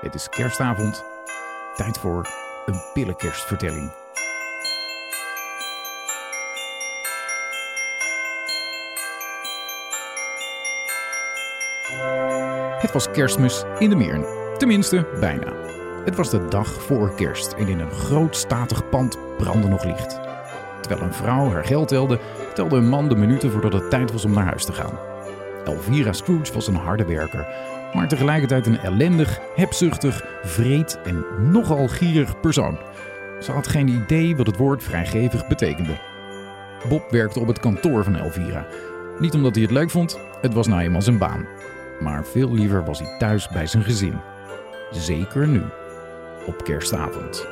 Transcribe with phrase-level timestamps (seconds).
[0.00, 1.04] Het is kerstavond.
[1.76, 2.28] Tijd voor
[2.66, 3.90] een pillenkerstvertelling.
[12.80, 14.24] Het was kerstmis in de Meern.
[14.58, 15.52] Tenminste, bijna.
[16.04, 20.20] Het was de dag voor kerst en in een groot statig pand brandde nog licht.
[20.80, 22.20] Terwijl een vrouw haar geld telde,
[22.54, 24.98] telde een man de minuten voordat het tijd was om naar huis te gaan.
[25.64, 27.46] Elvira Scrooge was een harde werker,
[27.92, 32.78] maar tegelijkertijd een ellendig, hebzuchtig, vreed en nogal gierig persoon.
[33.40, 35.98] Ze had geen idee wat het woord vrijgevig betekende.
[36.88, 38.66] Bob werkte op het kantoor van Elvira.
[39.18, 41.46] Niet omdat hij het leuk vond, het was nou eenmaal zijn baan.
[42.00, 44.20] Maar veel liever was hij thuis bij zijn gezin.
[44.90, 45.62] Zeker nu,
[46.46, 47.46] op kerstavond.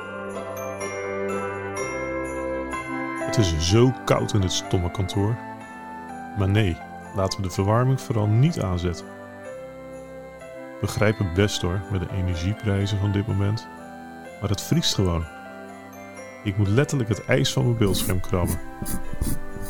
[3.27, 5.37] Het is zo koud in dit stomme kantoor.
[6.39, 6.77] Maar nee,
[7.15, 9.18] laten we de verwarming vooral niet aanzetten.
[10.81, 13.69] Begrijp het best hoor, met de energieprijzen van dit moment.
[14.41, 15.25] Maar het vriest gewoon.
[16.45, 18.59] Ik moet letterlijk het ijs van mijn beeldscherm krabben.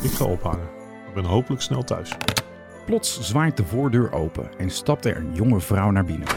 [0.01, 0.67] Ik ga ophangen.
[1.07, 2.15] Ik ben hopelijk snel thuis.
[2.85, 6.27] Plots zwaait de voordeur open en stapt er een jonge vrouw naar binnen.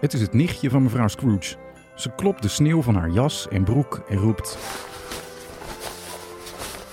[0.00, 1.56] Het is het nichtje van mevrouw Scrooge.
[1.94, 4.58] Ze klopt de sneeuw van haar jas en broek en roept: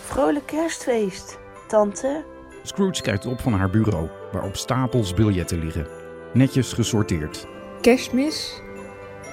[0.06, 2.26] Vrolijk kerstfeest, tante.
[2.64, 5.88] Scrooge kijkt op van haar bureau, waarop stapels biljetten liggen.
[6.34, 7.48] Netjes gesorteerd.
[7.82, 8.62] Kerstmis?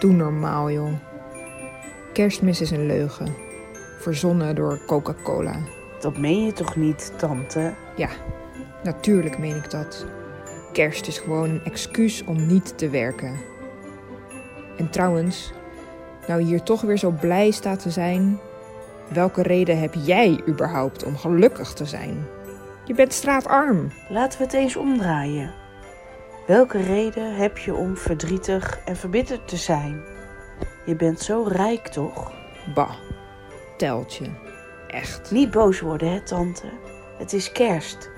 [0.01, 0.93] Doe normaal, joh.
[2.13, 3.35] Kerstmis is een leugen.
[3.99, 5.57] Verzonnen door Coca-Cola.
[6.01, 7.75] Dat meen je toch niet, tante?
[7.97, 8.09] Ja,
[8.83, 10.07] natuurlijk meen ik dat.
[10.73, 13.37] Kerst is gewoon een excuus om niet te werken.
[14.77, 15.53] En trouwens,
[16.27, 18.41] nou je hier toch weer zo blij staat te zijn,
[19.13, 22.27] welke reden heb jij überhaupt om gelukkig te zijn?
[22.85, 23.93] Je bent straatarm.
[24.09, 25.55] Laten we het eens omdraaien.
[26.47, 30.03] Welke reden heb je om verdrietig en verbitterd te zijn?
[30.87, 32.33] Je bent zo rijk, toch?
[32.75, 32.95] Bah,
[33.77, 34.27] teltje.
[34.89, 35.31] Echt.
[35.31, 36.67] Niet boos worden, hè, tante?
[37.19, 38.11] Het is kerst.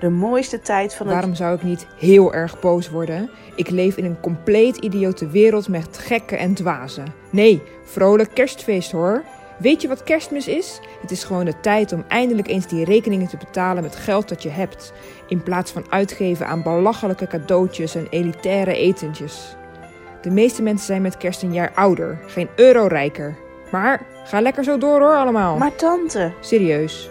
[0.00, 1.14] De mooiste tijd van het...
[1.14, 3.30] Waarom zou ik niet heel erg boos worden?
[3.54, 7.14] Ik leef in een compleet idiote wereld met gekken en dwazen.
[7.30, 9.24] Nee, vrolijk kerstfeest hoor.
[9.60, 10.80] Weet je wat kerstmis is?
[11.00, 14.42] Het is gewoon de tijd om eindelijk eens die rekeningen te betalen met geld dat
[14.42, 14.92] je hebt.
[15.28, 19.56] In plaats van uitgeven aan belachelijke cadeautjes en elitaire etentjes.
[20.20, 23.36] De meeste mensen zijn met kerst een jaar ouder, geen euro rijker.
[23.70, 25.56] Maar ga lekker zo door hoor allemaal.
[25.56, 27.10] Maar tante, Serieus.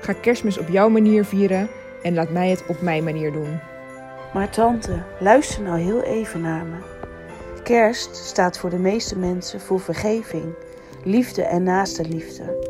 [0.00, 1.68] Ga kerstmis op jouw manier vieren
[2.02, 3.60] en laat mij het op mijn manier doen.
[4.34, 6.76] maar tante, luister nou heel even naar me.
[7.62, 10.54] Kerst staat voor de meeste mensen voor vergeving,
[11.04, 12.68] liefde en naaste liefde.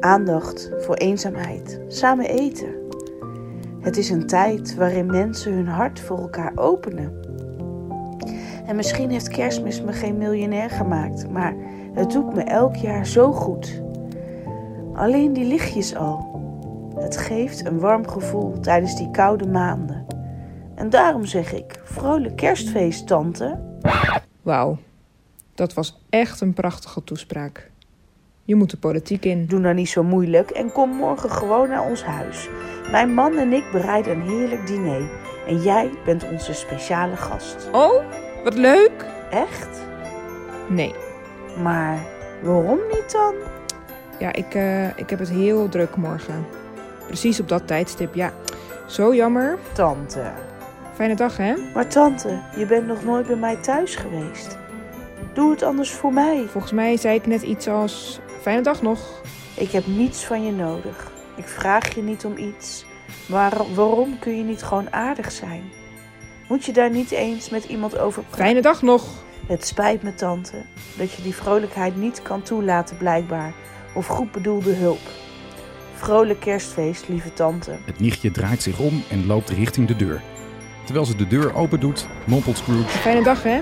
[0.00, 2.74] Aandacht voor eenzaamheid, samen eten.
[3.80, 7.12] Het is een tijd waarin mensen hun hart voor elkaar openen.
[8.66, 11.54] En misschien heeft kerstmis me geen miljonair gemaakt, maar
[11.92, 13.82] het doet me elk jaar zo goed.
[14.94, 16.40] Alleen die lichtjes al.
[16.96, 20.06] Het geeft een warm gevoel tijdens die koude maanden.
[20.74, 23.60] En daarom zeg ik: vrolijk kerstfeest, tante.
[24.42, 24.78] Wauw,
[25.58, 27.70] dat was echt een prachtige toespraak.
[28.44, 29.46] Je moet de politiek in.
[29.46, 32.48] Doe nou niet zo moeilijk en kom morgen gewoon naar ons huis.
[32.90, 35.10] Mijn man en ik bereiden een heerlijk diner.
[35.46, 37.68] En jij bent onze speciale gast.
[37.72, 38.04] Oh,
[38.44, 39.06] wat leuk!
[39.30, 39.68] Echt?
[40.68, 40.94] Nee,
[41.62, 41.98] Maar
[42.42, 43.34] waarom niet dan?
[44.18, 46.46] ja, ik, eh, ik heb het heel druk morgen.
[47.06, 48.32] Precies op dat tijdstip, ja.
[48.86, 49.58] Zo jammer.
[49.72, 50.32] Tante.
[50.94, 51.54] Fijne dag, hè?
[51.74, 54.58] Maar tante, je bent nog nooit bij mij thuis geweest.
[55.38, 56.46] Doe het anders voor mij.
[56.48, 58.18] Volgens mij zei ik net iets als...
[58.40, 59.22] Fijne dag nog.
[59.54, 61.12] Ik heb niets van je nodig.
[61.36, 62.84] Ik vraag je niet om iets.
[63.26, 65.62] Maar waarom kun je niet gewoon aardig zijn?
[66.48, 68.44] Moet je daar niet eens met iemand over praten?
[68.44, 69.24] Fijne dag nog.
[69.46, 70.62] Het spijt me, tante,
[70.96, 73.52] dat je die vrolijkheid niet kan toelaten, blijkbaar.
[73.94, 75.08] Of goed bedoelde hulp.
[75.94, 77.76] Vrolijk kerstfeest, lieve tante.
[77.84, 80.22] Het nichtje draait zich om en loopt richting de deur.
[80.84, 82.88] Terwijl ze de deur open doet, mompelt Scrooge.
[82.88, 83.60] Fijne dag, hè?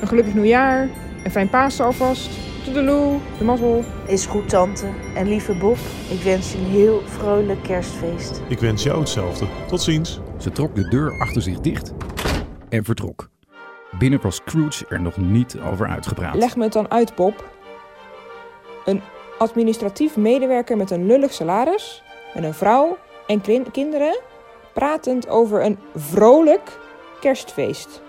[0.00, 0.88] Een gelukkig nieuwjaar.
[1.24, 2.30] En fijn Pasen alvast.
[2.64, 3.84] Toedeloe, de mazzel.
[4.06, 4.86] Is goed, tante.
[5.14, 5.76] En lieve Bob,
[6.10, 8.42] ik wens je een heel vrolijk kerstfeest.
[8.48, 9.46] Ik wens jou hetzelfde.
[9.66, 10.20] Tot ziens.
[10.38, 11.92] Ze trok de deur achter zich dicht
[12.68, 13.28] en vertrok.
[13.98, 16.34] Binnen was Scrooge er nog niet over uitgepraat.
[16.34, 17.50] Leg me het dan uit, Bob.
[18.84, 19.02] Een
[19.38, 22.02] administratief medewerker met een lullig salaris,
[22.34, 24.20] met een vrouw en kinderen,
[24.74, 26.78] pratend over een vrolijk
[27.20, 28.02] kerstfeest.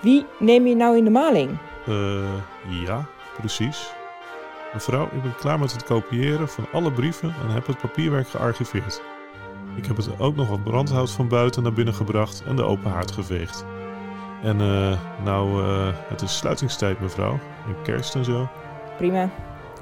[0.00, 1.58] Wie neem je nou in de maling?
[1.86, 3.06] Eh, ja,
[3.38, 3.92] precies.
[4.72, 9.02] Mevrouw, ik ben klaar met het kopiëren van alle brieven en heb het papierwerk gearchiveerd.
[9.76, 12.90] Ik heb het ook nog wat brandhout van buiten naar binnen gebracht en de open
[12.90, 13.64] haard geveegd.
[14.42, 17.38] En eh, nou, eh, het is sluitingstijd mevrouw.
[17.66, 18.48] En kerst en zo.
[18.96, 19.30] Prima.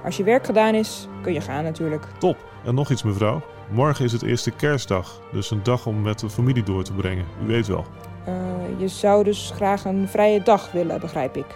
[0.05, 2.06] Als je werk gedaan is, kun je gaan natuurlijk.
[2.19, 2.37] Top.
[2.64, 3.43] En nog iets mevrouw.
[3.70, 5.20] Morgen is het eerste kerstdag.
[5.32, 7.25] Dus een dag om met de familie door te brengen.
[7.44, 7.85] U weet wel.
[8.25, 8.35] Eh,
[8.79, 11.46] je zou dus graag een vrije dag willen, begrijp ik.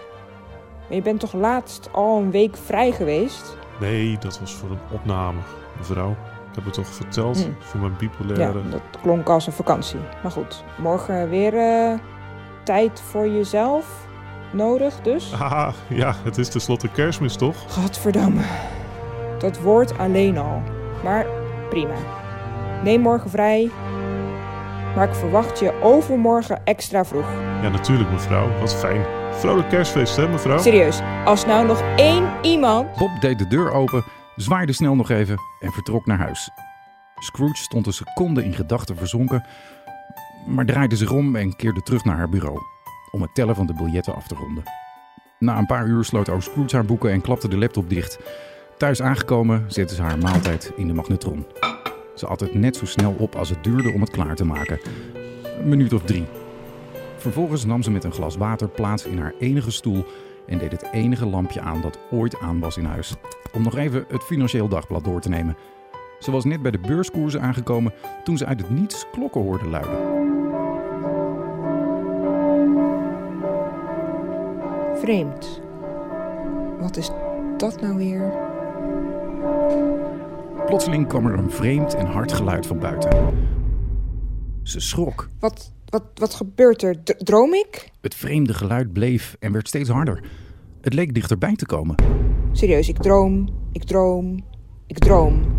[0.89, 3.57] Maar je bent toch laatst al een week vrij geweest?
[3.81, 5.39] Nee, dat was voor een opname,
[5.79, 6.11] mevrouw.
[6.11, 7.51] Ik heb het toch verteld Hm.
[7.61, 8.69] voor mijn Ja, bipolaire...
[8.71, 9.99] dat klonk als een vakantie.
[10.23, 11.99] Maar goed, morgen weer eh,
[12.65, 14.07] tijd voor jezelf
[14.53, 15.33] nodig dus?
[15.33, 17.57] Haha, ja, het is tenslotte kerstmis toch?
[17.69, 18.43] Gadverdamme.
[19.39, 20.63] Dat woord alleen al.
[21.05, 21.27] Maar
[21.71, 21.95] prima.
[22.83, 23.71] Neem morgen vrij.
[24.95, 27.27] Maar ik verwacht je overmorgen extra vroeg.
[27.63, 28.49] Ja, natuurlijk mevrouw.
[28.61, 29.03] Wat fijn.
[29.39, 30.59] Vrolijk kerstfeest hè mevrouw?
[30.59, 32.97] Serieus, als nou nog één iemand...
[32.97, 34.05] Bob deed de deur open,
[34.37, 36.51] zwaaide snel nog even en vertrok naar huis.
[37.19, 39.45] Scrooge stond een seconde in gedachten verzonken,
[40.47, 42.59] maar draaide zich om en keerde terug naar haar bureau
[43.11, 44.63] om het tellen van de biljetten af te ronden.
[45.39, 48.19] Na een paar uur sloot ook Scrooge haar boeken en klapte de laptop dicht.
[48.77, 51.47] Thuis aangekomen zette ze haar maaltijd in de magnetron.
[52.15, 54.81] Ze at het net zo snel op als het duurde om het klaar te maken.
[55.59, 56.27] Een minuut of drie.
[57.25, 60.05] Vervolgens nam ze met een glas water plaats in haar enige stoel
[60.47, 63.15] en deed het enige lampje aan dat ooit aan was in huis.
[63.53, 65.57] Om nog even het Financieel Dagblad door te nemen.
[66.19, 67.93] Ze was net bij de beurskoersen aangekomen
[68.25, 69.99] toen ze uit het niets klokken hoorde luiden.
[74.99, 75.61] Vreemd.
[76.79, 77.11] Wat is
[77.57, 78.33] dat nou weer?
[80.67, 83.35] Plotseling kwam er een vreemd en hard geluid van buiten.
[84.63, 85.29] Ze schrok.
[85.39, 87.03] Wat, wat, wat gebeurt er?
[87.05, 87.91] D- droom ik?
[88.01, 90.23] Het vreemde geluid bleef en werd steeds harder.
[90.81, 91.95] Het leek dichterbij te komen.
[92.53, 94.45] Serieus, ik droom, ik droom,
[94.87, 95.53] ik droom.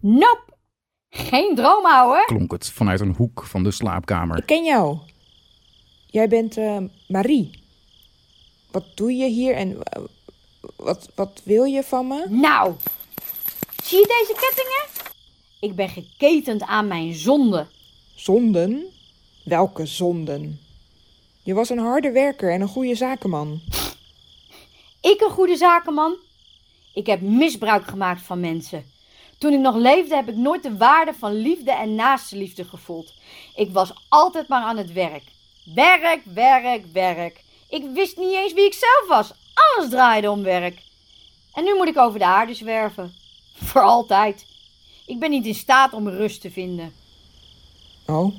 [0.00, 0.50] Nope.
[1.08, 2.24] Geen droom, ouwe.
[2.26, 4.38] Klonk het vanuit een hoek van de slaapkamer.
[4.38, 4.98] Ik ken jou.
[6.06, 6.76] Jij bent eh,
[7.08, 7.60] Marie.
[8.70, 10.02] Wat doe je hier en eh,
[10.76, 12.26] wat, wat wil je van me?
[12.28, 12.74] Nou,
[13.82, 15.10] zie je deze kettingen?
[15.60, 17.66] Ik ben geketend aan mijn zonde.
[18.14, 18.84] Zonden?
[19.44, 20.60] Welke zonden?
[21.42, 23.60] Je was een harde werker en een goede zakenman.
[25.00, 26.16] Ik een goede zakenman?
[26.94, 28.84] Ik heb misbruik gemaakt van mensen.
[29.38, 33.14] Toen ik nog leefde heb ik nooit de waarde van liefde en naaste liefde gevoeld.
[33.54, 35.24] Ik was altijd maar aan het werk.
[35.74, 37.44] Werk, werk, werk.
[37.68, 39.32] Ik wist niet eens wie ik zelf was.
[39.54, 40.82] Alles draaide om werk.
[41.54, 43.14] En nu moet ik over de aarde zwerven.
[43.54, 44.46] Voor altijd.
[45.06, 46.92] Ik ben niet in staat om rust te vinden.
[48.06, 48.34] Oh,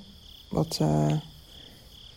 [0.50, 1.12] wat eh,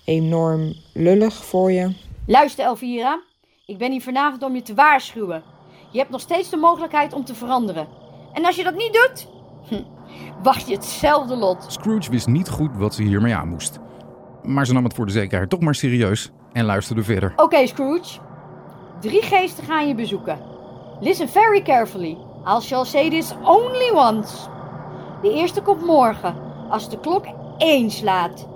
[0.04, 1.92] enorm lullig voor je.
[2.26, 3.20] Luister, Elvira.
[3.66, 5.42] Ik ben hier vanavond om je te waarschuwen.
[5.90, 7.88] Je hebt nog steeds de mogelijkheid om te veranderen.
[8.32, 9.26] En als je dat niet doet,
[9.68, 9.82] hm,
[10.42, 11.64] wacht je hetzelfde lot.
[11.68, 13.78] Scrooge wist niet goed wat ze hiermee aan moest.
[14.42, 17.32] Maar ze nam het voor de zekerheid toch maar serieus en luisterde verder.
[17.36, 18.18] Oké, Scrooge.
[19.00, 20.38] Drie geesten gaan je bezoeken.
[21.00, 22.16] Listen very carefully.
[22.48, 24.48] I shall say this only once.
[25.22, 26.34] De eerste komt morgen,
[26.70, 27.26] als de klok
[27.58, 28.48] één slaat.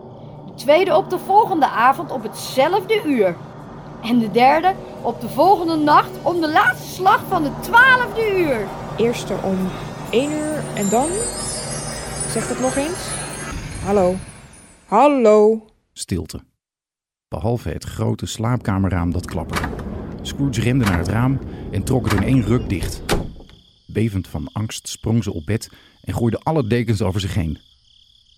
[0.47, 3.37] De tweede op de volgende avond op hetzelfde uur.
[4.03, 8.67] En de derde op de volgende nacht om de laatste slag van de twaalfde uur.
[8.97, 9.59] Eerste om
[10.11, 11.09] één uur en dan?
[12.29, 13.09] Zeg het nog eens.
[13.85, 14.15] Hallo.
[14.87, 15.65] Hallo.
[15.93, 16.41] Stilte.
[17.29, 19.69] Behalve het grote slaapkamerraam dat klapperde.
[20.23, 21.39] Scrooge rende naar het raam
[21.71, 23.10] en trok het in één ruk dicht.
[23.93, 25.71] Bevend van angst sprong ze op bed
[26.05, 27.59] en gooide alle dekens over zich heen.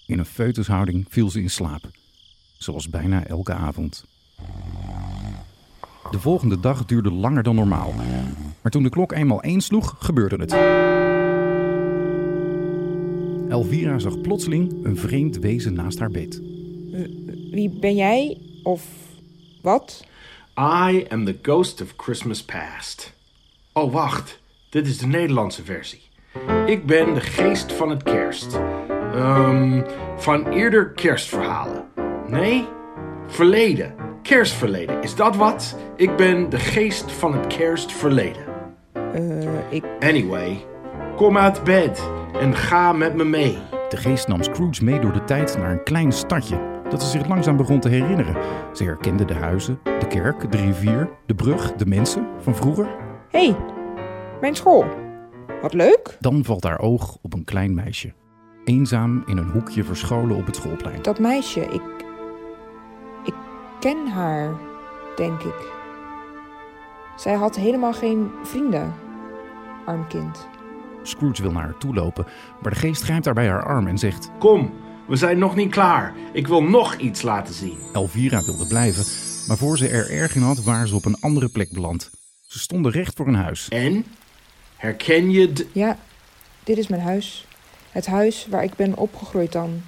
[0.07, 1.91] In een foetushouding viel ze in slaap,
[2.59, 4.05] zoals bijna elke avond.
[6.11, 7.95] De volgende dag duurde langer dan normaal.
[8.63, 10.53] Maar toen de klok eenmaal één sloeg, gebeurde het.
[13.51, 16.41] Elvira zag plotseling een vreemd wezen naast haar bed.
[17.51, 18.41] Wie ben jij?
[18.63, 18.87] Of
[19.61, 20.05] wat?
[20.59, 23.13] I am the ghost of Christmas past.
[23.73, 24.41] Oh, wacht.
[24.73, 26.01] Dit is de Nederlandse versie.
[26.67, 28.61] Ik ben de geest van het kerst.
[29.15, 29.83] Ehm,
[30.17, 31.85] van eerder kerstverhalen.
[32.27, 32.69] Nee,
[33.27, 33.95] verleden.
[34.23, 35.03] Kerstverleden.
[35.03, 35.77] Is dat wat?
[35.97, 38.43] Ik ben de geest van het kerstverleden.
[38.93, 39.85] Eh, ik.
[40.01, 40.65] Anyway,
[41.17, 42.11] kom uit bed
[42.41, 43.59] en ga met me mee.
[43.89, 47.29] De geest nam Scrooge mee door de tijd naar een klein stadje dat ze zich
[47.29, 48.37] langzaam begon te herinneren.
[48.73, 52.87] Ze herkende de huizen, de kerk, de rivier, de brug, de mensen van vroeger.
[53.31, 53.57] Hé, hey,
[54.43, 54.85] mijn school.
[55.61, 56.17] Wat leuk.
[56.21, 58.13] Dan valt haar oog op een klein meisje,
[58.65, 61.03] eenzaam in een hoekje verscholen op het schoolplein.
[61.03, 61.83] Dat meisje, ik.
[63.25, 63.35] Ik
[63.81, 64.55] ken haar,
[65.17, 65.71] denk ik.
[67.17, 68.95] Zij had helemaal geen vrienden,
[69.87, 70.49] arm kind.
[71.03, 72.27] Scrooge wil naar haar toe lopen,
[72.63, 74.31] maar de geest grijpt haar bij haar arm en zegt...
[74.39, 74.71] Kom,
[75.09, 76.15] we zijn nog niet klaar.
[76.33, 77.79] Ik wil nog iets laten zien.
[77.93, 79.05] Elvira wilde blijven,
[79.49, 82.11] maar voor ze er erg in had, waren ze op een andere plek beland.
[82.41, 83.69] Ze stonden recht voor een huis.
[83.69, 84.05] En?
[84.83, 85.67] Herken je.
[85.73, 85.99] Ja,
[86.65, 87.47] dit is mijn huis.
[87.91, 89.83] Het huis waar ik ben opgegroeid dan.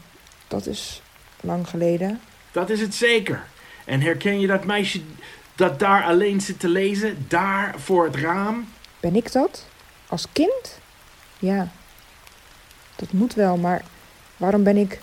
[0.49, 1.03] Dat is
[1.41, 2.21] lang geleden.
[2.53, 3.45] Dat is het zeker.
[3.85, 5.01] En herken je dat meisje
[5.55, 7.25] dat daar alleen zit te lezen?
[7.29, 8.69] Daar voor het raam?
[9.01, 9.67] Ben ik dat?
[10.09, 10.79] Als kind?
[11.39, 11.69] Ja.
[12.97, 13.83] Dat moet wel, maar
[14.37, 15.01] waarom ben ik.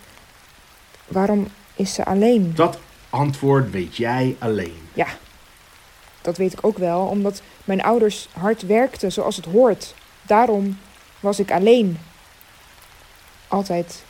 [1.07, 2.55] Waarom is ze alleen?
[2.55, 2.79] Dat
[3.09, 4.89] antwoord weet jij alleen.
[4.93, 5.07] Ja,
[6.21, 9.93] dat weet ik ook wel, omdat mijn ouders hard werkten zoals het hoort.
[10.21, 10.77] Daarom
[11.19, 11.97] was ik alleen.
[13.47, 14.03] Altijd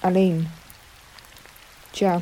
[0.00, 0.48] alleen.
[1.90, 2.20] Tja,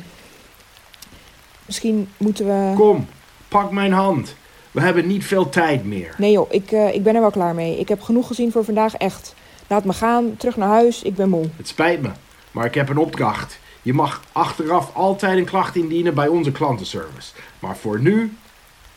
[1.65, 2.73] misschien moeten we.
[2.75, 3.07] Kom,
[3.47, 4.35] pak mijn hand.
[4.71, 6.15] We hebben niet veel tijd meer.
[6.17, 7.79] Nee joh, ik, eh, ik ben er wel klaar mee.
[7.79, 9.35] Ik heb genoeg gezien voor vandaag, echt.
[9.67, 11.49] Laat me gaan, terug naar huis, ik ben moe.
[11.57, 12.09] Het spijt me,
[12.51, 13.59] maar ik heb een opdracht.
[13.81, 17.31] Je mag achteraf altijd een klacht indienen bij onze klantenservice.
[17.59, 18.37] Maar voor nu,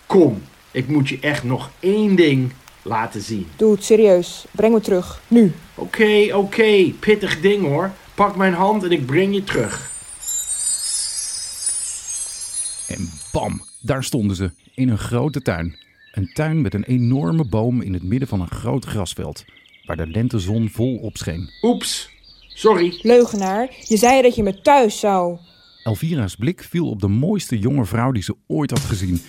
[0.07, 0.43] kom.
[0.71, 3.47] Ik moet je echt nog één ding laten zien.
[3.57, 4.45] Doe het serieus.
[4.51, 5.21] Breng me terug.
[5.29, 5.53] Nu.
[5.75, 7.93] Oké, oké, pittig ding hoor.
[8.15, 9.95] Pak mijn hand en ik breng je terug.
[12.89, 15.77] En bam, daar stonden ze, in een grote tuin.
[16.13, 19.45] Een tuin met een enorme boom in het midden van een groot grasveld,
[19.85, 21.51] waar de lentezon vol op scheen.
[21.63, 22.11] Oeps,
[22.49, 22.99] sorry.
[23.03, 25.39] Leugenaar, je zei dat je me thuis zou.
[25.85, 29.21] Elvira's blik viel op de mooiste jonge vrouw die ze ooit had gezien.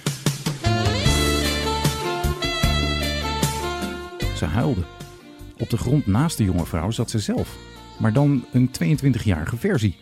[4.38, 4.82] Ze huilde.
[5.60, 7.58] Op de grond naast de jonge vrouw zat ze zelf,
[8.00, 9.96] maar dan een 22-jarige versie.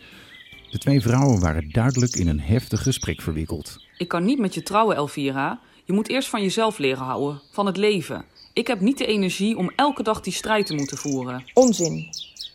[0.70, 3.80] De twee vrouwen waren duidelijk in een heftig gesprek verwikkeld.
[3.98, 5.60] Ik kan niet met je trouwen, Elvira.
[5.84, 8.24] Je moet eerst van jezelf leren houden, van het leven.
[8.52, 11.44] Ik heb niet de energie om elke dag die strijd te moeten voeren.
[11.54, 12.08] Onzin.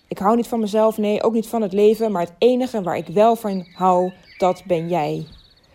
[0.08, 2.98] Ik hou niet van mezelf, nee, ook niet van het leven, maar het enige waar
[2.98, 5.28] ik wel van hou, dat ben jij.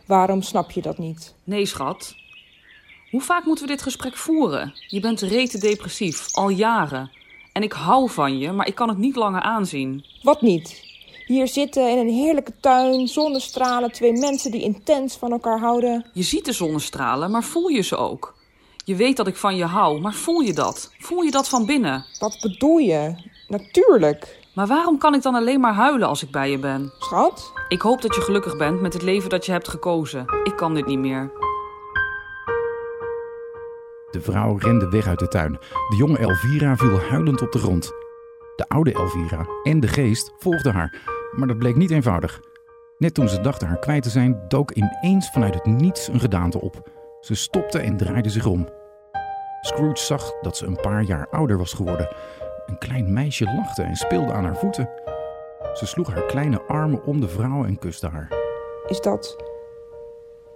[0.07, 1.35] Waarom snap je dat niet?
[1.45, 2.15] Nee, schat.
[3.17, 4.75] Hoe vaak moeten we dit gesprek voeren?
[4.87, 7.11] Je bent rete depressief, al jaren.
[7.53, 10.05] En ik hou van je, maar ik kan het niet langer aanzien.
[10.23, 10.83] Wat niet?
[11.27, 16.07] Hier zitten in een heerlijke tuin, zonnestralen, twee mensen die intens van elkaar houden.
[16.13, 18.35] Je ziet de zonnestralen, maar voel je ze ook?
[18.85, 20.93] Je weet dat ik van je hou, maar voel je dat?
[20.99, 22.05] Voel je dat van binnen?
[22.19, 23.15] Wat bedoel je?
[23.49, 24.39] Natuurlijk.
[24.55, 26.93] Maar waarom kan ik dan alleen maar huilen als ik bij je ben?
[26.99, 27.53] Schat?
[27.69, 30.27] Ik hoop dat je gelukkig bent met het leven dat je hebt gekozen.
[30.45, 31.46] Ik kan dit niet meer.
[34.17, 35.53] De vrouw rende weg uit de tuin.
[35.89, 37.93] De jonge Elvira viel huilend op de grond.
[38.57, 42.41] De oude Elvira en de geest volgden haar, maar dat bleek niet eenvoudig.
[42.99, 46.61] Net toen ze dachten haar kwijt te zijn, dook ineens vanuit het niets een gedaante
[46.61, 46.91] op.
[47.21, 48.69] Ze stopte en draaide zich om.
[49.61, 52.17] Scrooge zag dat ze een paar jaar ouder was geworden.
[52.67, 54.91] Een klein meisje lachte en speelde aan haar voeten.
[55.73, 58.29] Ze sloeg haar kleine armen om de vrouw en kuste haar.
[58.87, 59.37] Is dat.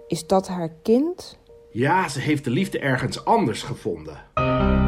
[0.07, 1.39] Is dat haar kind?
[1.73, 4.13] Ja, ze heeft de liefde ergens anders gevonden.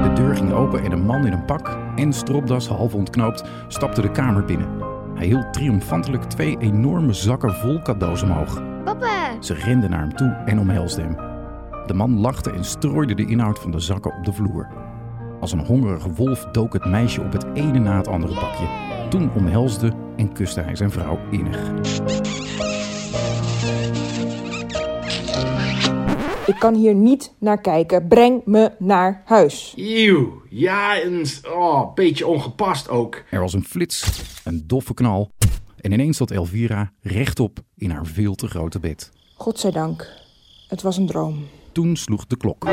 [0.04, 4.02] De deur ging open en een man in een pak en stropdas half ontknoopt stapte
[4.02, 4.68] de kamer binnen.
[5.16, 8.62] Hij hield triomfantelijk twee enorme zakken vol cadeaus omhoog.
[8.84, 11.16] Papa, Ze rende naar hem toe en omhelsde hem.
[11.88, 14.68] De man lachte en strooide de inhoud van de zakken op de vloer.
[15.40, 18.68] Als een hongerige wolf dook het meisje op het ene na het andere bakje.
[19.10, 21.72] Toen omhelsde en kuste hij zijn vrouw innig.
[26.64, 28.08] Kan hier niet naar kijken.
[28.08, 29.74] Breng me naar huis.
[29.76, 33.24] Eeuw, ja, een oh, beetje ongepast ook.
[33.30, 35.32] Er was een flits, een doffe knal
[35.82, 39.12] en ineens zat Elvira rechtop in haar veel te grote bed.
[39.36, 40.08] Godzijdank.
[40.68, 41.48] Het was een droom.
[41.72, 42.66] Toen sloeg de klok.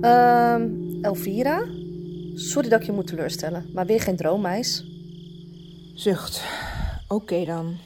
[0.00, 0.68] Ehm,
[1.02, 1.64] Elvira?
[2.34, 4.84] Sorry dat ik je moet teleurstellen, maar weer geen droommeis.
[5.94, 6.44] Zucht.
[7.08, 7.85] Oké dan.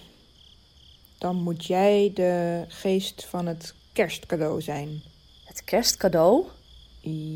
[1.21, 5.03] Dan moet jij de geest van het kerstcadeau zijn.
[5.45, 6.47] Het kerstcadeau?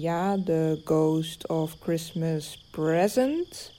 [0.00, 3.72] Ja, de Ghost of Christmas Present.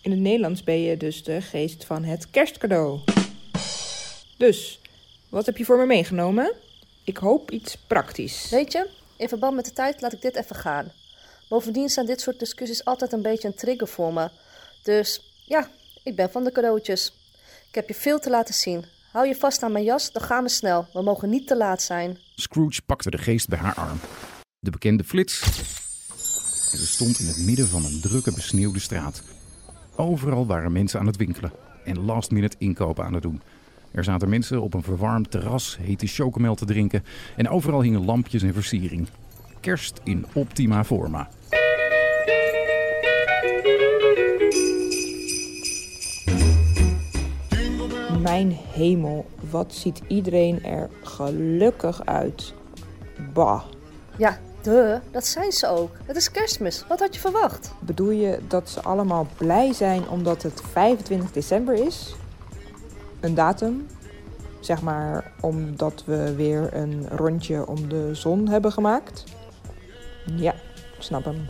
[0.00, 3.00] In het Nederlands ben je dus de geest van het kerstcadeau.
[4.36, 4.80] Dus,
[5.28, 6.52] wat heb je voor me meegenomen?
[7.04, 8.50] Ik hoop iets praktisch.
[8.50, 10.92] Weet je, in verband met de tijd laat ik dit even gaan.
[11.48, 14.30] Bovendien zijn dit soort discussies altijd een beetje een trigger voor me.
[14.82, 15.70] Dus ja,
[16.02, 17.12] ik ben van de cadeautjes.
[17.76, 18.84] Ik heb je veel te laten zien.
[19.12, 20.86] Hou je vast aan mijn jas, dan gaan we snel.
[20.92, 22.18] We mogen niet te laat zijn.
[22.34, 23.98] Scrooge pakte de geest bij haar arm.
[24.58, 25.38] De bekende flits.
[26.70, 29.22] Ze stond in het midden van een drukke besneeuwde straat.
[29.96, 31.52] Overal waren mensen aan het winkelen
[31.84, 33.42] en last minute inkopen aan het doen.
[33.90, 37.04] Er zaten mensen op een verwarmd terras hete chocomel te drinken
[37.36, 39.08] en overal hingen lampjes en versiering.
[39.60, 41.28] Kerst in optima forma.
[48.26, 52.54] Mijn hemel, wat ziet iedereen er gelukkig uit.
[53.32, 53.62] Bah.
[54.16, 55.90] Ja, de, dat zijn ze ook.
[56.04, 56.84] Het is kerstmis.
[56.88, 57.72] Wat had je verwacht?
[57.78, 62.14] Bedoel je dat ze allemaal blij zijn omdat het 25 december is?
[63.20, 63.86] Een datum?
[64.60, 69.24] Zeg maar omdat we weer een rondje om de zon hebben gemaakt?
[70.24, 70.54] Ja,
[70.98, 71.48] snap hem.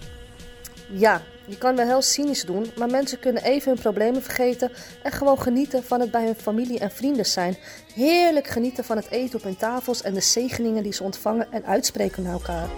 [0.88, 4.70] Ja, je kan wel heel cynisch doen, maar mensen kunnen even hun problemen vergeten
[5.02, 7.56] en gewoon genieten van het bij hun familie en vrienden zijn.
[7.94, 11.64] Heerlijk genieten van het eten op hun tafels en de zegeningen die ze ontvangen en
[11.64, 12.68] uitspreken naar elkaar.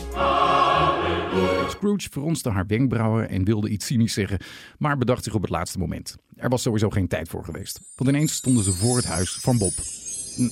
[1.69, 4.41] Scrooge fronste haar wenkbrauwen en wilde iets cynisch zeggen,
[4.79, 6.17] maar bedacht zich op het laatste moment.
[6.37, 9.59] Er was sowieso geen tijd voor geweest, want ineens stonden ze voor het huis van
[9.59, 9.73] Bob.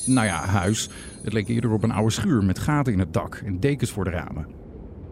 [0.07, 0.89] Nou ja, huis.
[1.23, 4.05] Het leek eerder op een oude schuur met gaten in het dak en dekens voor
[4.05, 4.47] de ramen.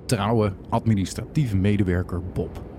[0.06, 2.73] Trouwe, administratieve medewerker Bob.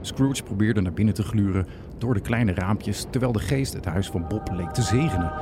[0.00, 1.66] Scrooge probeerde naar binnen te gluren
[1.98, 5.32] door de kleine raampjes, terwijl de geest het huis van Bob leek te zegenen.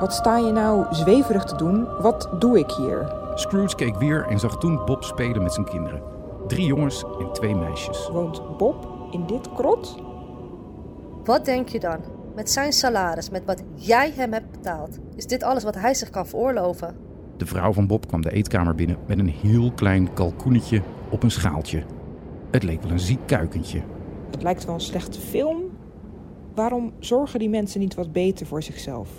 [0.00, 1.86] Wat sta je nou zweverig te doen?
[2.00, 3.12] Wat doe ik hier?
[3.34, 6.02] Scrooge keek weer en zag toen Bob spelen met zijn kinderen.
[6.46, 8.08] Drie jongens en twee meisjes.
[8.12, 10.02] Woont Bob in dit krot?
[11.24, 11.98] Wat denk je dan?
[12.34, 16.10] Met zijn salaris, met wat jij hem hebt betaald, is dit alles wat hij zich
[16.10, 16.96] kan veroorloven?
[17.36, 21.30] De vrouw van Bob kwam de eetkamer binnen met een heel klein kalkoenetje op een
[21.30, 21.82] schaaltje.
[22.52, 23.82] Het leek wel een ziek kuikentje.
[24.30, 25.62] Het lijkt wel een slechte film.
[26.54, 29.10] Waarom zorgen die mensen niet wat beter voor zichzelf?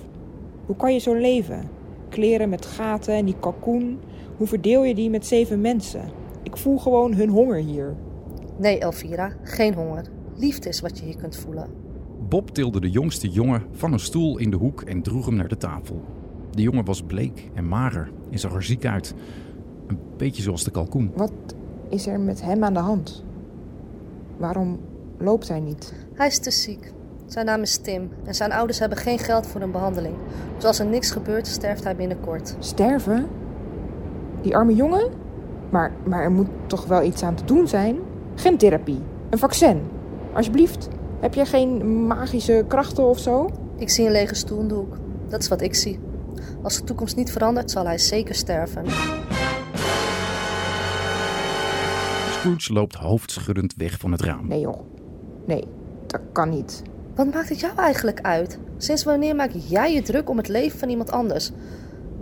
[0.66, 1.70] Hoe kan je zo leven?
[2.10, 4.00] Kleren met gaten en die kalkoen.
[4.38, 6.02] Hoe verdeel je die met zeven mensen?
[6.44, 7.96] Ik voel gewoon hun honger hier.
[8.58, 10.06] Nee, Elvira, geen honger.
[10.36, 11.70] Liefde is wat je hier kunt voelen.
[12.30, 15.48] Bob tilde de jongste jongen van een stoel in de hoek en droeg hem naar
[15.48, 16.02] de tafel.
[16.52, 19.14] De jongen was bleek en mager en zag er ziek uit.
[19.88, 21.12] Een beetje zoals de kalkoen.
[21.16, 21.32] Wat
[21.90, 23.24] is er met hem aan de hand?
[24.38, 24.80] Waarom
[25.18, 25.94] loopt hij niet?
[26.14, 26.94] Hij is te ziek.
[27.26, 30.16] Zijn naam is Tim en zijn ouders hebben geen geld voor een behandeling.
[30.56, 32.56] Dus als er niks gebeurt, sterft hij binnenkort.
[32.60, 33.28] Sterven?
[34.42, 35.12] Die arme jongen?
[35.70, 38.00] Maar, maar er moet toch wel iets aan te doen zijn?
[38.36, 39.82] Gentherapie, een vaccin.
[40.34, 40.88] Alsjeblieft,
[41.20, 43.50] heb jij geen magische krachten of zo?
[43.76, 44.98] Ik zie een lege stoel in de hoek.
[45.28, 46.00] Dat is wat ik zie.
[46.62, 48.86] Als de toekomst niet verandert, zal hij zeker sterven.
[52.44, 54.48] Scrooge loopt hoofdschuddend weg van het raam.
[54.48, 54.82] Nee joh,
[55.48, 55.64] nee,
[56.08, 56.82] dat kan niet.
[57.16, 58.60] Wat maakt het jou eigenlijk uit?
[58.78, 61.52] Sinds wanneer maak jij je druk om het leven van iemand anders?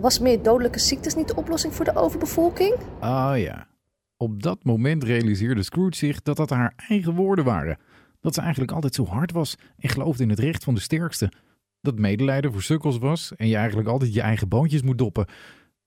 [0.00, 2.74] Was meer dodelijke ziektes niet de oplossing voor de overbevolking?
[3.00, 3.68] Ah ja.
[4.16, 7.78] Op dat moment realiseerde Scrooge zich dat dat haar eigen woorden waren.
[8.20, 11.32] Dat ze eigenlijk altijd zo hard was en geloofde in het recht van de sterkste.
[11.80, 15.26] Dat medelijden voor sukkels was en je eigenlijk altijd je eigen boontjes moet doppen.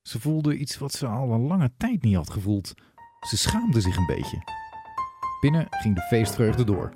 [0.02, 2.74] Ze voelde iets wat ze al een lange tijd niet had gevoeld.
[3.26, 4.38] Ze schaamde zich een beetje.
[5.42, 6.94] Binnen ging de feestvreugde door.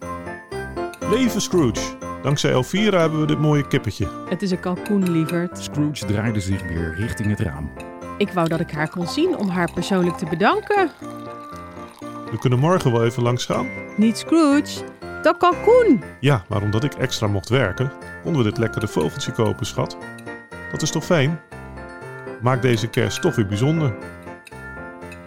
[0.99, 1.97] Leven Scrooge!
[2.21, 4.25] Dankzij Elvira hebben we dit mooie kippetje.
[4.29, 5.57] Het is een kalkoen, lieverd.
[5.57, 7.71] Scrooge draaide zich weer richting het raam.
[8.17, 10.91] Ik wou dat ik haar kon zien om haar persoonlijk te bedanken.
[12.31, 13.67] We kunnen morgen wel even langs gaan.
[13.97, 14.83] Niet Scrooge,
[15.21, 16.03] dat kalkoen.
[16.19, 17.91] Ja, maar omdat ik extra mocht werken,
[18.23, 19.97] konden we dit lekkere vogeltje kopen, schat.
[20.71, 21.39] Dat is toch fijn?
[22.41, 23.95] Maak deze kerst toch weer bijzonder.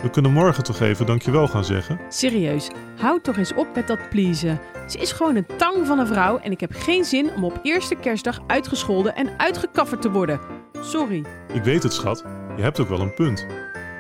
[0.03, 2.01] We kunnen morgen toch even dankjewel gaan zeggen.
[2.09, 4.61] Serieus, houd toch eens op met dat pleasen.
[4.87, 7.61] Ze is gewoon een tang van een vrouw en ik heb geen zin om op
[7.63, 10.41] eerste kerstdag uitgescholden en uitgekafferd te worden.
[10.73, 11.25] Sorry.
[11.53, 12.25] Ik weet het, schat.
[12.57, 13.47] Je hebt ook wel een punt.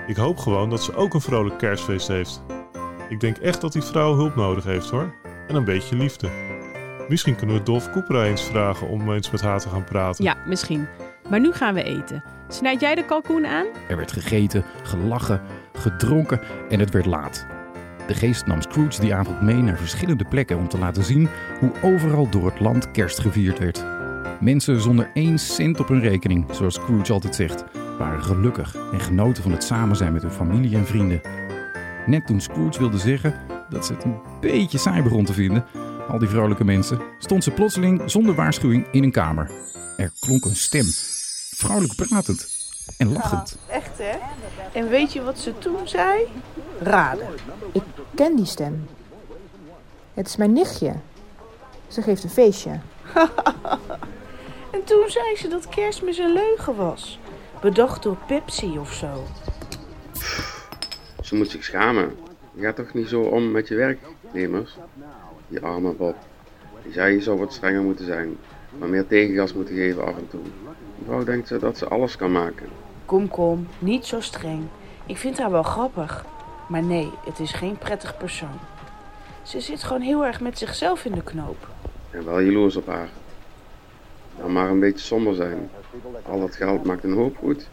[0.06, 2.42] Ik hoop gewoon dat ze ook een vrolijk kerstfeest heeft.
[3.08, 5.14] Ik denk echt dat die vrouw hulp nodig heeft, hoor.
[5.48, 6.28] En een beetje liefde.
[7.08, 10.24] Misschien kunnen we Dolf Koepera eens vragen om eens met haar te gaan praten.
[10.24, 10.88] Ja, misschien.
[11.28, 12.24] Maar nu gaan we eten.
[12.48, 13.66] Snijd jij de kalkoen aan?
[13.88, 15.40] Er werd gegeten, gelachen,
[15.72, 17.46] gedronken en het werd laat.
[18.06, 21.28] De geest nam Scrooge die avond mee naar verschillende plekken om te laten zien
[21.60, 23.84] hoe overal door het land kerst gevierd werd.
[24.40, 27.64] Mensen zonder één cent op hun rekening, zoals Scrooge altijd zegt,
[27.98, 31.20] waren gelukkig en genoten van het samen zijn met hun familie en vrienden.
[32.06, 33.34] Net toen Scrooge wilde zeggen
[33.68, 35.64] dat ze het een beetje saai begon te vinden,
[36.08, 39.50] al die vrolijke mensen, stond ze plotseling zonder waarschuwing in een kamer.
[39.96, 40.84] Er klonk een stem,
[41.56, 42.48] vrouwelijk pratend
[42.98, 43.56] en lachend.
[43.68, 44.18] Echt hè?
[44.72, 46.26] En weet je wat ze toen zei?
[46.80, 47.28] Raden.
[47.72, 47.82] Ik
[48.14, 48.86] ken die stem.
[50.14, 50.94] Het is mijn nichtje.
[51.88, 52.80] Ze geeft een feestje.
[54.72, 57.18] En toen zei ze dat kerstmis een leugen was.
[57.60, 59.26] Bedacht door Pepsi of zo.
[61.22, 62.16] Ze moet zich schamen.
[62.54, 64.76] Je gaat toch niet zo om met je werknemers?
[65.52, 66.16] Die arme Bob.
[66.82, 68.36] Die zei je zou wat strenger moeten zijn.
[68.78, 70.40] maar meer tegengas moeten geven af en toe.
[70.98, 72.66] Mevrouw denkt ze dat ze alles kan maken.
[73.04, 74.62] Kom, kom, niet zo streng.
[75.06, 76.24] Ik vind haar wel grappig.
[76.68, 78.58] Maar nee, het is geen prettig persoon.
[79.42, 81.68] Ze zit gewoon heel erg met zichzelf in de knoop.
[82.10, 83.08] En wel jaloers op haar.
[84.38, 85.70] Dan maar een beetje somber zijn.
[86.28, 87.68] Al dat geld maakt een hoop goed.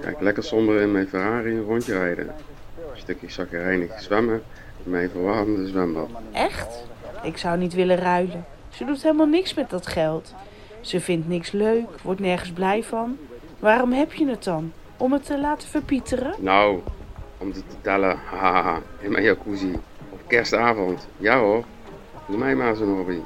[0.00, 2.26] Kijk, lekker somber in mijn Ferrari een rondje rijden.
[2.26, 4.42] Een stukje zakkerijnig zwemmen
[4.84, 6.08] in mijn verwarmde zwembad.
[6.32, 6.92] Echt?
[7.24, 8.44] Ik zou niet willen ruilen.
[8.68, 10.34] Ze doet helemaal niks met dat geld.
[10.80, 13.18] Ze vindt niks leuk, wordt nergens blij van.
[13.58, 14.72] Waarom heb je het dan?
[14.96, 16.34] Om het te laten verpieteren?
[16.38, 16.80] Nou,
[17.38, 19.72] om te tellen, haha, in mijn jacuzzi.
[20.10, 21.08] Op kerstavond.
[21.16, 21.64] Ja hoor,
[22.28, 23.18] doe mij maar zo'n hobby.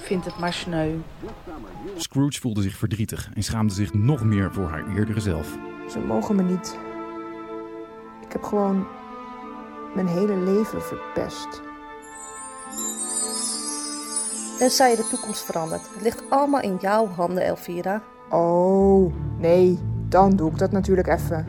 [0.00, 0.94] Vind het maar sneu.
[1.96, 5.56] Scrooge voelde zich verdrietig en schaamde zich nog meer voor haar eerdere zelf.
[5.90, 6.78] Ze mogen me niet.
[8.26, 8.86] Ik heb gewoon
[9.94, 11.62] mijn hele leven verpest.
[14.58, 15.82] Tenzij je de toekomst verandert.
[15.94, 18.02] Het ligt allemaal in jouw handen, Elvira.
[18.30, 21.46] Oh, nee, dan doe ik dat natuurlijk even.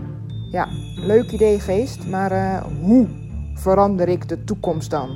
[0.51, 3.07] Ja, leuk idee, geest, maar eh, hoe
[3.53, 5.09] verander ik de toekomst dan?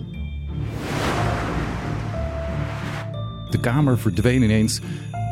[3.50, 4.82] De kamer verdween ineens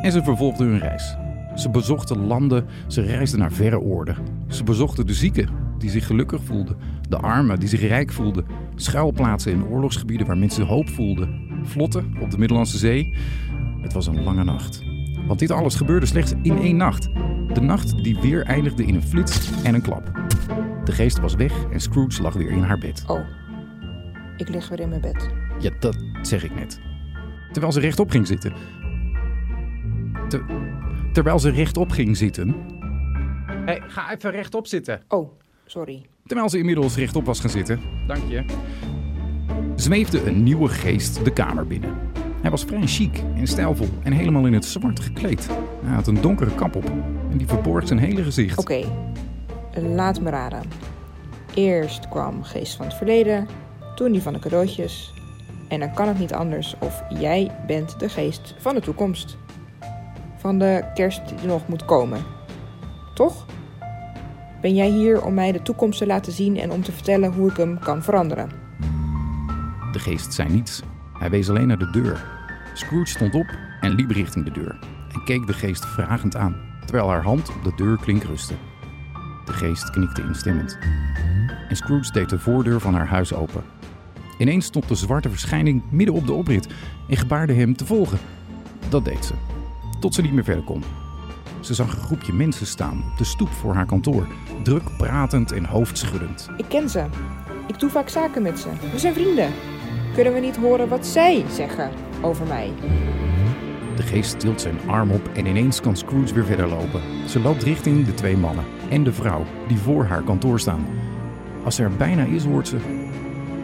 [0.02, 1.16] en ze vervolgden hun reis.
[1.56, 4.18] Ze bezochten landen, ze reisden naar verre oorden.
[4.48, 6.78] Ze bezochten de zieken, die zich gelukkig voelden.
[7.10, 8.46] De armen, die zich rijk voelden.
[8.76, 11.44] Schuilplaatsen in oorlogsgebieden waar mensen hoop voelden.
[11.64, 13.14] Vlotten op de Middellandse Zee.
[13.82, 14.84] Het was een lange nacht.
[15.28, 17.04] Want dit alles gebeurde slechts in één nacht.
[17.54, 20.12] De nacht die weer eindigde in een flits en een klap.
[20.84, 23.04] De geest was weg en Scrooge lag weer in haar bed.
[23.08, 23.28] Oh,
[24.38, 25.30] ik lig weer in mijn bed.
[25.60, 26.80] Ja, dat zeg ik net.
[27.52, 28.54] Terwijl ze rechtop ging zitten.
[30.28, 30.46] Ter-
[31.12, 32.56] terwijl ze rechtop ging zitten.
[33.46, 35.02] Hé, hey, ga even rechtop zitten.
[35.08, 35.32] Oh,
[35.66, 36.06] sorry.
[36.26, 37.80] Terwijl ze inmiddels rechtop was gaan zitten.
[38.08, 38.46] Dank je.
[39.76, 41.98] Zweefde een nieuwe geest de kamer binnen.
[42.42, 45.48] Hij was vrij chic en stijlvol en helemaal in het zwart gekleed.
[45.84, 46.86] Hij had een donkere kap op
[47.32, 48.58] en die verborg zijn hele gezicht.
[48.58, 48.86] Oké,
[49.74, 50.62] laat me raden.
[51.54, 53.48] Eerst kwam Geest van het Verleden,
[53.96, 55.14] toen die van de cadeautjes.
[55.68, 59.38] En dan kan het niet anders of jij bent de geest van de toekomst.
[60.38, 62.24] Van de kerst die nog moet komen.
[63.14, 63.46] Toch?
[64.66, 67.50] Ben jij hier om mij de toekomst te laten zien en om te vertellen hoe
[67.50, 68.50] ik hem kan veranderen?
[69.92, 70.82] De geest zei niets.
[71.14, 72.26] Hij wees alleen naar de deur.
[72.74, 73.46] Scrooge stond op
[73.82, 74.80] en liep richting de deur.
[75.14, 78.54] En keek de geest vragend aan, terwijl haar hand op de deurklink rustte.
[79.46, 80.78] De geest knikte instemmend.
[81.70, 83.64] En Scrooge deed de voordeur van haar huis open.
[84.38, 86.68] Ineens stond de zwarte verschijning midden op de oprit
[87.10, 88.20] en gebaarde hem te volgen.
[88.90, 89.34] Dat deed ze,
[90.00, 90.84] tot ze niet meer verder kon.
[91.66, 94.28] Ze zag een groepje mensen staan op de stoep voor haar kantoor,
[94.64, 96.50] druk pratend en hoofdschuddend.
[96.58, 97.06] Ik ken ze.
[97.68, 98.70] Ik doe vaak zaken met ze.
[98.92, 99.52] We zijn vrienden.
[100.14, 102.72] Kunnen we niet horen wat zij zeggen over mij?
[103.96, 107.02] De geest tilt zijn arm op en ineens kan Scrooge weer verder lopen.
[107.30, 110.88] Ze loopt richting de twee mannen en de vrouw die voor haar kantoor staan.
[111.64, 112.78] Als ze er bijna is, hoort ze...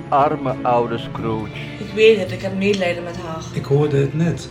[0.10, 1.52] Arme oude Scrooge.
[1.80, 3.44] Ik weet het, ik heb medelijden met haar.
[3.54, 4.50] Ik hoorde het net.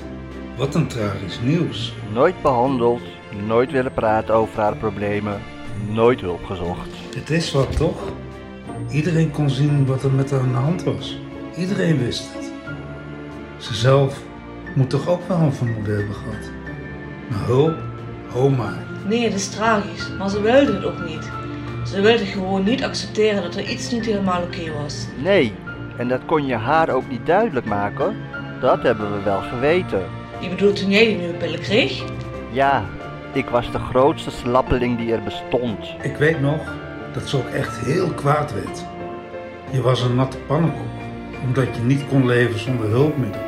[0.56, 1.94] Wat een tragisch nieuws.
[2.12, 3.00] Nooit behandeld,
[3.46, 5.40] nooit willen praten over haar problemen,
[5.88, 6.88] nooit hulp gezocht.
[7.14, 8.12] Het is wat toch?
[8.90, 11.20] Iedereen kon zien wat er met haar aan de hand was.
[11.56, 12.52] Iedereen wist het.
[13.56, 14.22] Ze zelf
[14.74, 16.50] moet toch ook wel een vermoeden hebben gehad.
[17.28, 17.76] Maar hulp?
[18.56, 18.78] Maar.
[19.06, 21.30] Nee, het is tragisch, maar ze wilde het ook niet.
[21.84, 25.06] Ze wilde gewoon niet accepteren dat er iets niet helemaal oké was.
[25.22, 25.52] Nee,
[25.96, 28.16] en dat kon je haar ook niet duidelijk maken.
[28.60, 30.02] Dat hebben we wel geweten.
[30.40, 32.04] Je bedoelt toen jij die nieuwe pillen kreeg?
[32.52, 32.84] Ja,
[33.32, 35.94] ik was de grootste slappeling die er bestond.
[36.02, 36.60] Ik weet nog
[37.12, 38.84] dat ze ook echt heel kwaad werd.
[39.70, 40.86] Je was een natte pannenkoek,
[41.42, 43.40] omdat je niet kon leven zonder hulpmiddel.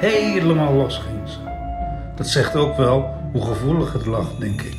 [0.00, 1.38] Helemaal los ging ze.
[2.16, 4.76] Dat zegt ook wel hoe gevoelig het lag, denk ik.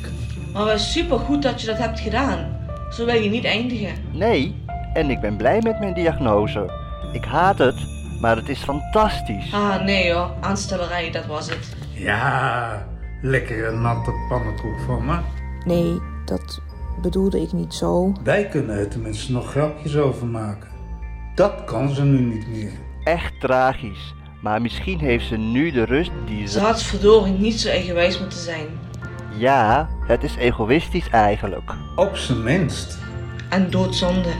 [0.52, 2.60] Maar het is super goed dat je dat hebt gedaan.
[2.90, 3.94] Zo wil je niet eindigen.
[4.12, 6.70] Nee, en ik ben blij met mijn diagnose.
[7.12, 7.86] Ik haat het,
[8.20, 9.52] maar het is fantastisch.
[9.52, 11.76] Ah, nee hoor, aanstellerij, dat was het.
[11.92, 12.86] Ja,
[13.22, 15.18] lekkere natte pannenkoek van me.
[15.64, 16.60] Nee, dat
[17.02, 18.12] bedoelde ik niet zo.
[18.24, 20.68] Wij kunnen er tenminste nog grapjes over maken.
[21.34, 22.72] Dat kan ze nu niet meer.
[23.04, 24.14] Echt tragisch.
[24.42, 26.52] Maar misschien heeft ze nu de rust die ze...
[26.52, 28.66] Ze had verdorie niet zo eigenwijs moeten zijn.
[29.36, 31.74] Ja, het is egoïstisch eigenlijk.
[31.96, 32.98] Op zijn minst.
[33.50, 34.32] En doodzonde.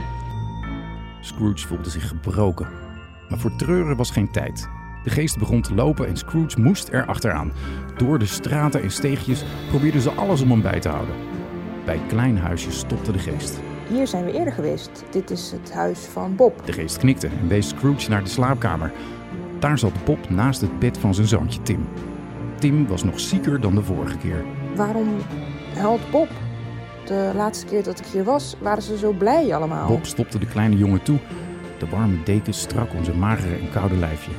[1.21, 2.67] Scrooge voelde zich gebroken.
[3.29, 4.69] Maar voor treuren was geen tijd.
[5.03, 7.51] De geest begon te lopen en Scrooge moest er achteraan.
[7.97, 11.15] Door de straten en steegjes probeerden ze alles om hem bij te houden.
[11.85, 13.59] Bij een klein huisje stopte de geest.
[13.89, 15.03] Hier zijn we eerder geweest.
[15.11, 16.65] Dit is het huis van Bob.
[16.65, 18.91] De geest knikte en wees Scrooge naar de slaapkamer.
[19.59, 21.87] Daar zat Bob naast het bed van zijn zoontje Tim.
[22.59, 24.45] Tim was nog zieker dan de vorige keer.
[24.75, 25.07] Waarom
[25.77, 26.29] huilt Bob?
[27.05, 29.87] De laatste keer dat ik hier was, waren ze zo blij allemaal.
[29.87, 31.19] Bob stopte de kleine jongen toe.
[31.77, 34.31] De warme deken strak om zijn magere en koude lijfje.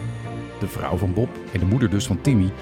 [0.60, 2.52] De vrouw van Bob en de moeder dus van Timmy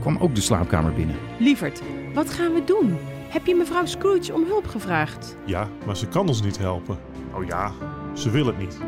[0.00, 1.16] kwam ook de slaapkamer binnen.
[1.38, 1.82] Lieverd,
[2.14, 2.98] wat gaan we doen?
[3.28, 5.36] Heb je mevrouw Scrooge om hulp gevraagd?
[5.44, 6.98] Ja, maar ze kan ons niet helpen.
[7.34, 7.72] Oh ja,
[8.12, 8.78] ze wil het niet.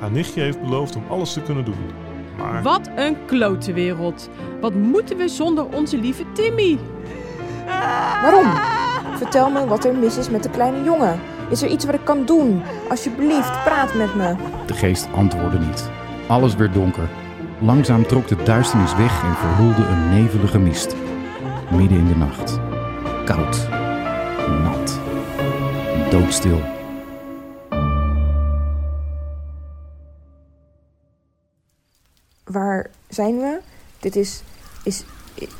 [0.00, 1.74] Haar nichtje heeft beloofd om alles te kunnen doen.
[2.38, 4.28] Maar Wat een klote wereld.
[4.60, 6.78] Wat moeten we zonder onze lieve Timmy?
[8.22, 8.46] Waarom?
[9.16, 11.20] Vertel me wat er mis is met de kleine jongen.
[11.50, 12.62] Is er iets wat ik kan doen?
[12.88, 14.34] Alsjeblieft, praat met me.
[14.66, 15.90] De geest antwoordde niet.
[16.28, 17.08] Alles werd donker.
[17.62, 20.94] Langzaam trok de duisternis weg en verhulde een nevelige mist.
[21.70, 22.58] Midden in de nacht.
[23.24, 23.68] Koud.
[24.48, 25.00] Nat.
[26.10, 26.60] Doodstil.
[32.44, 33.60] Waar zijn we?
[34.00, 34.42] Dit is,
[34.84, 35.04] is,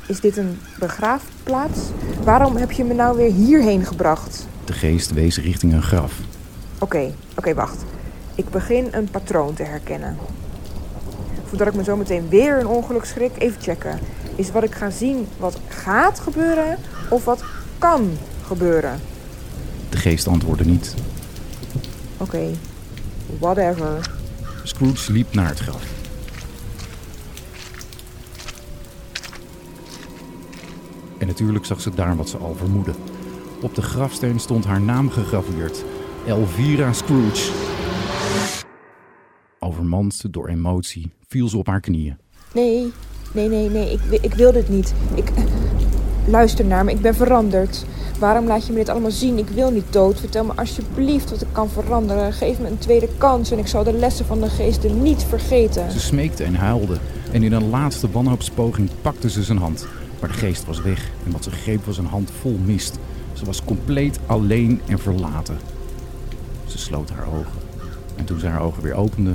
[0.07, 1.79] is dit een begraafplaats?
[2.23, 4.47] Waarom heb je me nou weer hierheen gebracht?
[4.65, 6.19] De geest wees richting een graf.
[6.79, 7.85] Oké, oké, wacht.
[8.35, 10.17] Ik begin een patroon te herkennen.
[11.53, 13.99] Voordat ik me zo meteen weer een ongeluk schrik, even checken.
[14.35, 16.77] Is wat ik ga zien wat gaat gebeuren
[17.09, 17.43] of wat
[17.77, 18.99] kan gebeuren?
[19.89, 20.93] De geest antwoordde niet.
[22.17, 22.51] Oké,
[23.39, 24.09] whatever.
[24.63, 25.83] Scrooge liep naar het graf.
[31.17, 32.93] En natuurlijk zag ze daar wat ze al vermoedde.
[33.61, 35.83] Op de grafsteen stond haar naam gegraveerd.
[36.25, 37.72] Elvira Scrooge.
[39.63, 42.17] Overmand door emotie viel ze op haar knieën.
[42.53, 42.91] Nee,
[43.33, 44.93] nee, nee, nee, ik, ik wil dit niet.
[45.15, 45.31] Ik,
[46.25, 47.85] luister naar me, ik ben veranderd.
[48.19, 49.37] Waarom laat je me dit allemaal zien?
[49.37, 50.19] Ik wil niet dood.
[50.19, 52.33] Vertel me alsjeblieft wat ik kan veranderen.
[52.33, 55.91] Geef me een tweede kans en ik zal de lessen van de geesten niet vergeten.
[55.91, 56.97] Ze smeekte en huilde.
[57.31, 59.87] En in een laatste wanhoopspoging pakte ze zijn hand.
[60.19, 62.99] Maar de geest was weg en wat ze greep was een hand vol mist.
[63.33, 65.57] Ze was compleet alleen en verlaten.
[66.65, 67.61] Ze sloot haar ogen.
[68.15, 69.33] En toen ze haar ogen weer opende,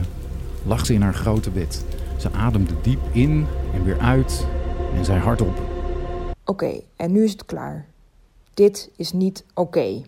[0.67, 1.85] lag ze in haar grote bed.
[2.17, 4.47] Ze ademde diep in en weer uit
[4.95, 5.61] en zei hardop.
[6.45, 7.87] Oké, en nu is het klaar.
[8.55, 10.03] Dit is niet oké.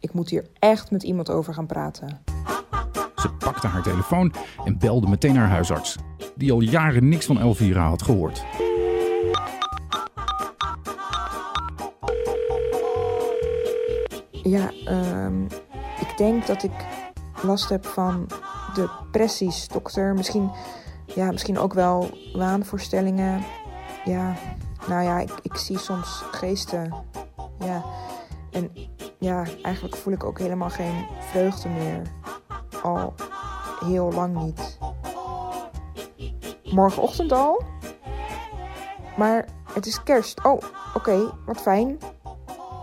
[0.00, 2.20] Ik moet hier echt met iemand over gaan praten.
[3.16, 4.32] Ze pakte haar telefoon
[4.64, 5.96] en belde meteen haar huisarts,
[6.34, 8.44] die al jaren niks van Elvira had gehoord.
[14.42, 15.44] Ja, ehm,
[16.00, 16.72] ik denk dat ik
[17.42, 18.26] last heb van
[18.74, 20.14] depressies, dokter.
[20.14, 20.50] Misschien,
[21.06, 23.44] ja, misschien ook wel waanvoorstellingen.
[24.04, 24.34] Ja,
[24.88, 26.94] nou ja, ik, ik zie soms geesten.
[27.58, 27.84] Ja,
[28.50, 28.70] en
[29.18, 32.02] ja, eigenlijk voel ik ook helemaal geen vreugde meer.
[32.82, 33.14] Al
[33.84, 34.78] heel lang niet.
[36.64, 37.62] Morgenochtend al?
[39.16, 40.44] Maar het is kerst.
[40.44, 40.62] Oh,
[40.94, 41.98] oké, wat fijn.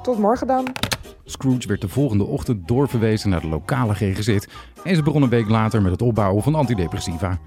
[0.01, 0.86] Tot morgen dan.
[1.29, 4.37] Scrooge werd de volgende ochtend doorverwezen naar de lokale GGZ
[4.83, 7.37] en ze begon een week later met het opbouwen van antidepressiva.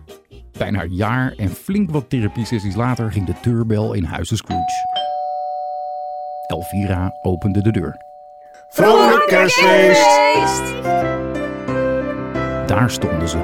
[0.58, 4.88] Bijna een jaar en flink wat therapiesessies later ging de deurbel in huizen Scrooge.
[6.46, 7.96] Elvira opende de deur.
[8.68, 10.82] Vrolijk kerstfeest!
[12.66, 13.38] Daar stonden ze.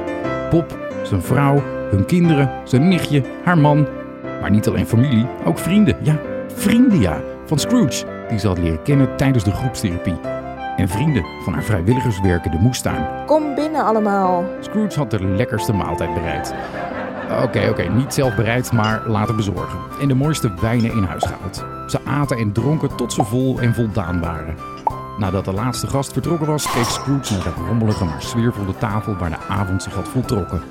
[0.51, 3.87] Bob, zijn vrouw, hun kinderen, zijn nichtje, haar man.
[4.41, 5.97] Maar niet alleen familie, ook vrienden.
[6.03, 6.21] Ja,
[6.55, 10.21] vrienden ja, van Scrooge, die ze had leren kennen tijdens de groepstherapie.
[10.77, 13.07] En vrienden van haar vrijwilligerswerk in de moestuin.
[13.27, 14.45] Kom binnen allemaal.
[14.61, 16.55] Scrooge had de lekkerste maaltijd bereid.
[17.43, 19.79] Oké, oké, niet zelf bereid, maar laten bezorgen.
[20.01, 21.65] En de mooiste wijnen in huis gehaald.
[21.91, 24.57] Ze aten en dronken tot ze vol en voldaan waren.
[25.19, 29.31] Nadat de laatste gast vertrokken was, keek Scrooge naar de rommelige maar sfeervolle tafel waar
[29.31, 30.63] de avond zich had voltrokken.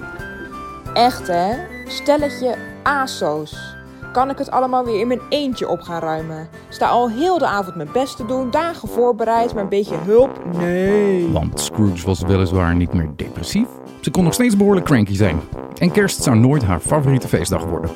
[0.94, 1.54] Echt hè?
[1.88, 3.74] Stelletje ASO's.
[4.15, 6.49] Kan ik het allemaal weer in mijn eentje op gaan ruimen?
[6.69, 10.41] Sta al heel de avond mijn best te doen, dagen voorbereid, maar een beetje hulp?
[10.58, 11.32] Nee.
[11.32, 13.67] Want Scrooge was weliswaar niet meer depressief.
[14.01, 15.39] Ze kon nog steeds behoorlijk cranky zijn.
[15.78, 17.91] En kerst zou nooit haar favoriete feestdag worden.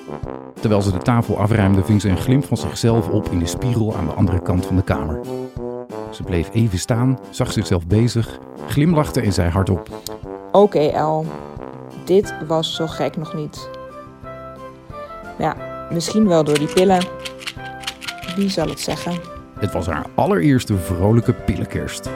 [0.59, 3.95] Terwijl ze de tafel afruimde, ving ze een glimp van zichzelf op in de spiegel
[3.95, 5.19] aan de andere kant van de kamer.
[6.09, 9.89] Ze bleef even staan, zag zichzelf bezig, glimlachte en zei hardop:
[10.51, 11.25] Oké El,
[12.05, 13.69] dit was zo gek nog niet.
[15.37, 17.07] Ja, misschien wel door die pillen.
[18.35, 19.13] Wie zal het zeggen?
[19.59, 22.09] Het was haar allereerste vrolijke pillenkerst.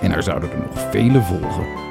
[0.00, 1.84] En er zouden er nog vele volgen.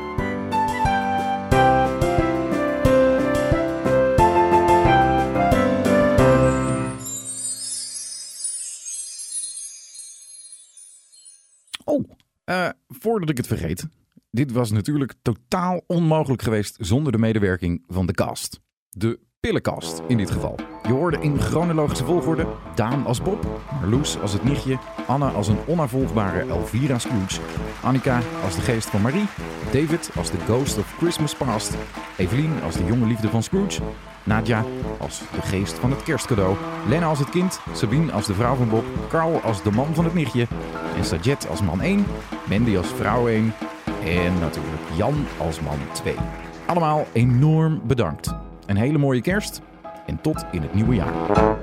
[11.84, 12.10] Oh,
[12.44, 13.88] eh, voordat ik het vergeet.
[14.32, 18.60] Dit was natuurlijk totaal onmogelijk geweest zonder de medewerking van de cast.
[18.90, 20.56] De pillenkast in dit geval.
[20.88, 23.46] Je hoorde in chronologische volgorde Daan als Bob,
[23.80, 24.78] Marloes als het nichtje,
[25.08, 27.42] Anne als een onafvolgbare Elvira Scrooge,
[27.84, 29.26] Annika als de geest van Marie,
[29.72, 31.78] David als de ghost of Christmas past,
[32.18, 33.82] Evelien als de jonge liefde van Scrooge,
[34.24, 34.64] Nadja
[35.00, 36.56] als de geest van het kerstcadeau,
[36.88, 40.04] Lena als het kind, Sabine als de vrouw van Bob, Carl als de man van
[40.04, 40.48] het nichtje
[40.98, 42.06] en Sajet als man 1,
[42.50, 43.54] Mandy als vrouw 1
[44.06, 46.16] en natuurlijk Jan als man 2.
[46.66, 48.46] Allemaal enorm bedankt.
[48.66, 49.62] Een hele mooie kerst
[50.06, 51.58] en tot in het nieuwe jaar.